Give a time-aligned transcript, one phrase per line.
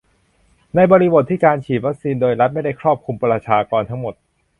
[0.75, 4.13] ในบริบทที่การฉีดวีคซีนโดยรัฐไม่ได้ครอบคลุมประชากรทั้งหมด